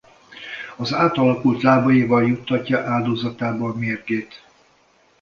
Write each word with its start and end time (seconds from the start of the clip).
Az 0.75 0.93
átalakult 0.93 1.61
lábaival 1.61 2.27
juttatja 2.27 2.79
áldozatába 2.81 3.67
a 3.69 3.73
mérgét. 3.75 4.43